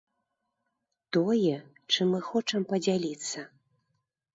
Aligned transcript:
Тое, 1.13 1.57
чым 1.93 2.13
мы 2.15 2.25
хочам 2.31 2.61
падзяліцца. 2.73 3.51